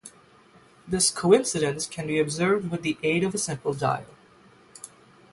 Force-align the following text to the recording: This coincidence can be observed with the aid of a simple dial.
This 0.87 1.11
coincidence 1.11 1.85
can 1.85 2.07
be 2.07 2.17
observed 2.17 2.71
with 2.71 2.81
the 2.81 2.97
aid 3.03 3.23
of 3.23 3.35
a 3.35 3.37
simple 3.37 3.75
dial. 3.75 4.07